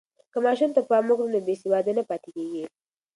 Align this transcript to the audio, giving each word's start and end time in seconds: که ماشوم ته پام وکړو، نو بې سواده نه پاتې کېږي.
که 0.31 0.37
ماشوم 0.45 0.71
ته 0.75 0.81
پام 0.89 1.05
وکړو، 1.07 1.31
نو 1.33 1.39
بې 1.47 1.55
سواده 1.61 1.91
نه 1.97 2.03
پاتې 2.09 2.29
کېږي. 2.35 2.63